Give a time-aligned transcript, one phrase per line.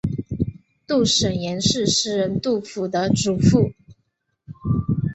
[0.87, 3.71] 杜审言是诗人杜甫的祖父。